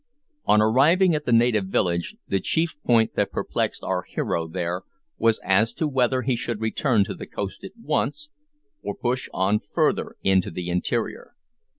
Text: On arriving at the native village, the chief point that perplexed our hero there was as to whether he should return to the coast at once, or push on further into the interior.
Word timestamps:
On 0.45 0.63
arriving 0.63 1.13
at 1.13 1.25
the 1.25 1.31
native 1.31 1.65
village, 1.67 2.15
the 2.27 2.39
chief 2.39 2.73
point 2.81 3.13
that 3.13 3.29
perplexed 3.29 3.83
our 3.83 4.01
hero 4.01 4.47
there 4.47 4.81
was 5.19 5.39
as 5.43 5.75
to 5.75 5.87
whether 5.87 6.23
he 6.23 6.35
should 6.35 6.59
return 6.59 7.03
to 7.03 7.13
the 7.13 7.27
coast 7.27 7.63
at 7.63 7.77
once, 7.79 8.29
or 8.81 8.95
push 8.95 9.29
on 9.31 9.59
further 9.59 10.15
into 10.23 10.49
the 10.49 10.69
interior. 10.69 11.35